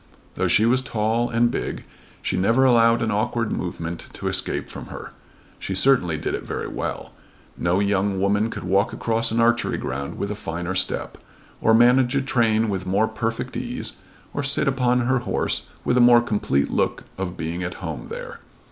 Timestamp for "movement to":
3.51-4.27